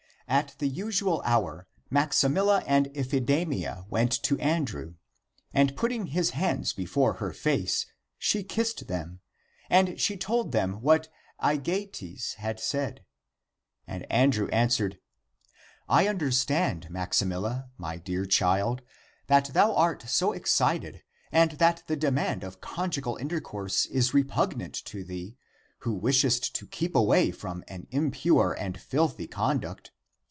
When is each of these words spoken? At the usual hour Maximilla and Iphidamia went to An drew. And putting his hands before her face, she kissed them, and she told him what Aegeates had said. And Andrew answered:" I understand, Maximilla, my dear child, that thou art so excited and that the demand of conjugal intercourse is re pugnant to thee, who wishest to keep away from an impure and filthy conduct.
At 0.27 0.55
the 0.59 0.67
usual 0.69 1.21
hour 1.25 1.67
Maximilla 1.91 2.63
and 2.65 2.87
Iphidamia 2.95 3.85
went 3.89 4.13
to 4.23 4.39
An 4.39 4.63
drew. 4.63 4.95
And 5.53 5.75
putting 5.75 6.05
his 6.05 6.29
hands 6.29 6.71
before 6.71 7.15
her 7.15 7.33
face, 7.33 7.85
she 8.17 8.41
kissed 8.41 8.87
them, 8.87 9.19
and 9.69 9.99
she 9.99 10.15
told 10.15 10.55
him 10.55 10.75
what 10.79 11.09
Aegeates 11.43 12.35
had 12.35 12.61
said. 12.61 13.03
And 13.85 14.09
Andrew 14.09 14.47
answered:" 14.53 15.01
I 15.99 16.07
understand, 16.07 16.87
Maximilla, 16.89 17.67
my 17.77 17.97
dear 17.97 18.25
child, 18.25 18.83
that 19.27 19.47
thou 19.47 19.75
art 19.75 20.03
so 20.07 20.31
excited 20.31 21.03
and 21.33 21.51
that 21.59 21.83
the 21.87 21.97
demand 21.97 22.45
of 22.45 22.61
conjugal 22.61 23.17
intercourse 23.17 23.85
is 23.87 24.13
re 24.13 24.23
pugnant 24.23 24.81
to 24.85 25.03
thee, 25.03 25.35
who 25.79 25.91
wishest 25.93 26.55
to 26.55 26.67
keep 26.67 26.95
away 26.95 27.31
from 27.31 27.65
an 27.67 27.85
impure 27.91 28.53
and 28.57 28.79
filthy 28.79 29.27
conduct. 29.27 29.91